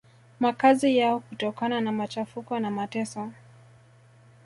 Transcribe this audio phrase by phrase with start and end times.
[0.39, 3.31] makazi yao kutokana na machafuko na mateso